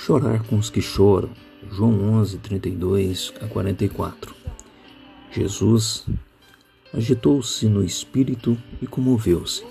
[0.00, 1.28] Chorar com os que choram.
[1.72, 4.32] João 11, 32 a 44.
[5.32, 6.06] Jesus
[6.94, 9.64] agitou-se no espírito e comoveu-se.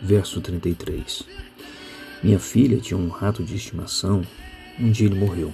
[0.00, 1.24] Verso 33.
[2.22, 4.22] Minha filha tinha um rato de estimação.
[4.78, 5.52] Um dia ele morreu.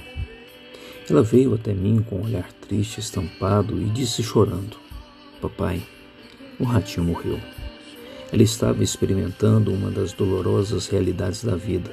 [1.09, 4.77] Ela veio até mim com um olhar triste estampado e disse chorando:
[5.41, 5.83] Papai,
[6.59, 7.41] o ratinho morreu.
[8.33, 11.91] Ela estava experimentando uma das dolorosas realidades da vida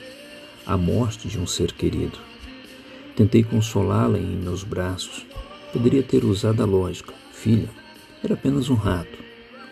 [0.68, 2.20] a morte de um ser querido.
[3.16, 5.26] Tentei consolá-la em meus braços.
[5.72, 7.70] Poderia ter usado a lógica: filha,
[8.22, 9.18] era apenas um rato.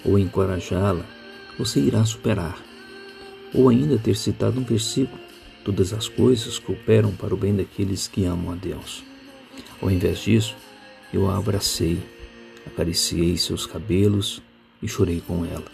[0.05, 1.05] Ou encorajá-la:
[1.59, 2.57] você irá superar.
[3.53, 5.19] Ou ainda ter citado um versículo:
[5.65, 9.03] todas as coisas cooperam para o bem daqueles que amam a Deus.
[9.81, 10.55] Ao invés disso,
[11.13, 11.99] eu a abracei,
[12.65, 14.41] acariciei seus cabelos
[14.81, 15.65] e chorei com ela.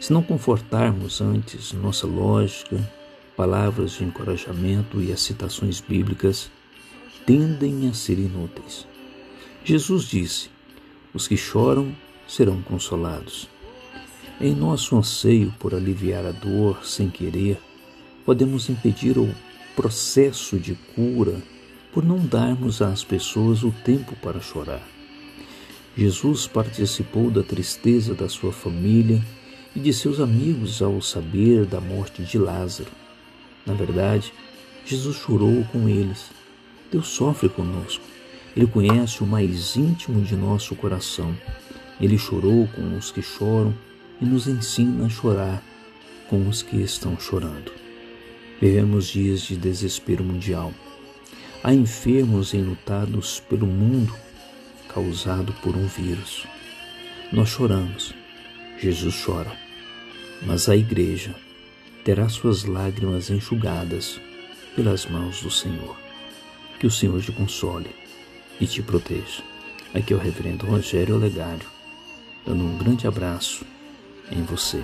[0.00, 2.76] Se não confortarmos antes nossa lógica,
[3.36, 6.50] palavras de encorajamento e as citações bíblicas
[7.26, 8.86] tendem a ser inúteis.
[9.64, 10.50] Jesus disse:
[11.14, 11.94] Os que choram
[12.26, 13.48] serão consolados.
[14.40, 17.60] Em nosso anseio por aliviar a dor sem querer,
[18.24, 19.32] podemos impedir o
[19.76, 21.40] processo de cura
[21.92, 24.82] por não darmos às pessoas o tempo para chorar.
[25.96, 29.22] Jesus participou da tristeza da sua família
[29.76, 32.90] e de seus amigos ao saber da morte de Lázaro.
[33.66, 34.32] Na verdade,
[34.84, 36.30] Jesus chorou com eles.
[36.90, 38.04] Deus sofre conosco.
[38.56, 41.34] Ele conhece o mais íntimo de nosso coração.
[42.00, 43.74] Ele chorou com os que choram
[44.20, 45.62] e nos ensina a chorar
[46.28, 47.72] com os que estão chorando.
[48.60, 50.72] Vivemos dias de desespero mundial.
[51.64, 54.14] Há enfermos enlutados pelo mundo
[54.88, 56.46] causado por um vírus.
[57.32, 58.14] Nós choramos.
[58.78, 59.52] Jesus chora.
[60.44, 61.34] Mas a igreja
[62.04, 64.20] terá suas lágrimas enxugadas
[64.74, 65.96] pelas mãos do Senhor.
[66.78, 67.90] Que o Senhor te console
[68.60, 69.42] e te proteja.
[69.94, 71.68] Aqui é o Reverendo Rogério Olegário,
[72.46, 73.64] dando um grande abraço
[74.30, 74.82] em você.